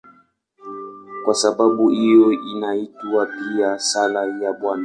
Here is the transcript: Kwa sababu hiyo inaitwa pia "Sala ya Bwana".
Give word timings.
Kwa 1.25 1.33
sababu 1.35 1.89
hiyo 1.89 2.31
inaitwa 2.31 3.25
pia 3.25 3.79
"Sala 3.79 4.25
ya 4.43 4.53
Bwana". 4.53 4.79